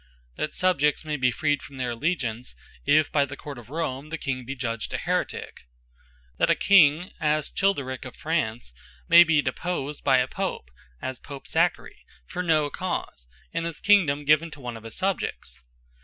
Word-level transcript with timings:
That 0.35 0.55
Subjects 0.55 1.05
may 1.05 1.15
be 1.15 1.29
freed 1.29 1.61
from 1.61 1.77
their 1.77 1.91
Alleageance, 1.91 2.55
if 2.87 3.11
by 3.11 3.23
the 3.23 3.37
Court 3.37 3.59
of 3.59 3.69
Rome, 3.69 4.09
the 4.09 4.17
King 4.17 4.45
be 4.45 4.55
judged 4.55 4.91
an 4.95 5.01
Heretique? 5.01 5.67
That 6.39 6.49
a 6.49 6.55
King 6.55 7.11
(as 7.19 7.51
Chilperique 7.51 8.05
of 8.05 8.15
France) 8.15 8.73
may 9.07 9.23
be 9.23 9.43
deposed 9.43 10.03
by 10.03 10.17
a 10.17 10.27
Pope 10.27 10.71
(as 11.03 11.19
Pope 11.19 11.45
Zachary,) 11.47 12.03
for 12.25 12.41
no 12.41 12.67
cause; 12.71 13.27
and 13.53 13.63
his 13.67 13.79
Kingdome 13.79 14.25
given 14.25 14.49
to 14.49 14.59
one 14.59 14.75
of 14.75 14.81
his 14.85 14.95
Subjects? 14.97 15.61